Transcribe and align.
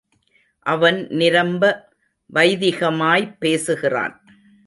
அவன் 0.59 1.07
நிரம்ப 1.09 1.89
வைதிகமாய்ப் 2.33 3.35
பேசுகிறான். 3.39 4.23